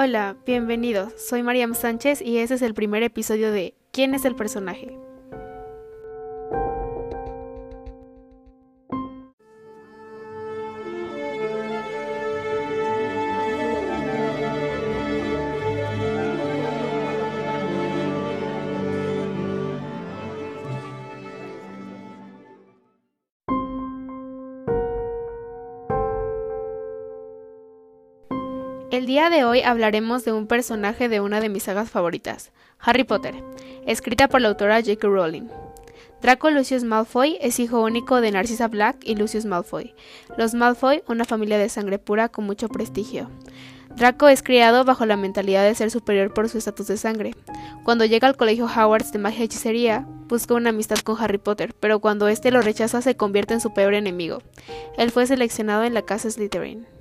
[0.00, 1.12] Hola, bienvenidos.
[1.20, 4.96] Soy Mariam Sánchez y este es el primer episodio de ¿Quién es el personaje?
[28.90, 33.04] El día de hoy hablaremos de un personaje de una de mis sagas favoritas, Harry
[33.04, 33.34] Potter,
[33.86, 35.06] escrita por la autora J.K.
[35.06, 35.48] Rowling.
[36.22, 39.94] Draco Lucius Malfoy es hijo único de Narcissa Black y Lucius Malfoy.
[40.38, 43.28] Los Malfoy, una familia de sangre pura con mucho prestigio.
[43.94, 47.34] Draco es criado bajo la mentalidad de ser superior por su estatus de sangre.
[47.84, 51.74] Cuando llega al colegio Hogwarts de magia y hechicería, busca una amistad con Harry Potter,
[51.78, 54.40] pero cuando este lo rechaza se convierte en su peor enemigo.
[54.96, 56.97] Él fue seleccionado en la casa Slytherin.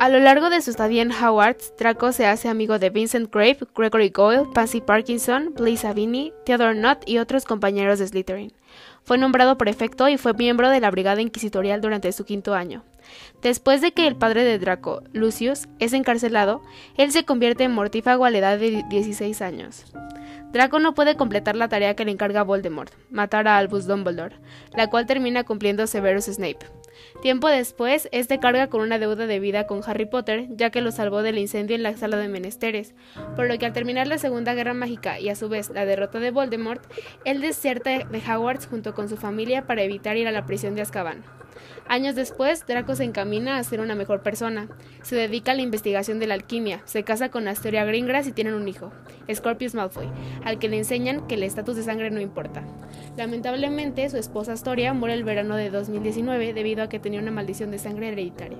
[0.00, 3.66] A lo largo de su estadía en Hogwarts, Draco se hace amigo de Vincent Grape,
[3.74, 8.52] Gregory Goyle, Pansy Parkinson, Blaise Savini, Theodore Nott y otros compañeros de Slytherin.
[9.02, 12.84] Fue nombrado prefecto y fue miembro de la Brigada Inquisitorial durante su quinto año.
[13.42, 16.62] Después de que el padre de Draco, Lucius, es encarcelado,
[16.96, 19.84] él se convierte en mortífago a la edad de 16 años.
[20.52, 24.36] Draco no puede completar la tarea que le encarga Voldemort, matar a Albus Dumbledore,
[24.76, 26.66] la cual termina cumpliendo Severus Snape.
[27.22, 30.92] Tiempo después, este carga con una deuda de vida con Harry Potter, ya que lo
[30.92, 32.94] salvó del incendio en la sala de menesteres,
[33.36, 36.20] por lo que al terminar la Segunda Guerra Mágica y a su vez la derrota
[36.20, 36.82] de Voldemort,
[37.24, 40.82] él deserta de Hogwarts junto con su familia para evitar ir a la prisión de
[40.82, 41.37] Azkaban.
[41.86, 44.68] Años después, Draco se encamina a ser una mejor persona.
[45.02, 48.54] Se dedica a la investigación de la alquimia, se casa con Astoria Greengrass y tienen
[48.54, 48.92] un hijo,
[49.32, 50.08] Scorpius Malfoy,
[50.44, 52.62] al que le enseñan que el estatus de sangre no importa.
[53.16, 57.70] Lamentablemente, su esposa Astoria muere el verano de 2019 debido a que tenía una maldición
[57.70, 58.58] de sangre hereditaria.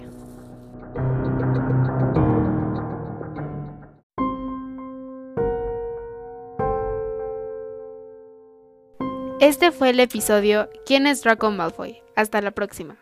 [9.40, 12.02] Este fue el episodio ¿Quién es Draco Malfoy?
[12.16, 12.96] Hasta la próxima.